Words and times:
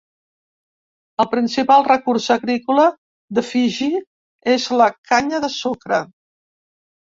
El 1.23 1.27
principal 1.33 1.85
recurs 1.87 2.29
agrícola 2.37 2.87
de 3.39 3.45
Fiji 3.51 3.91
és 4.57 4.69
la 4.83 4.91
canya 5.13 5.45
de 5.47 5.53
sucre. 5.61 6.05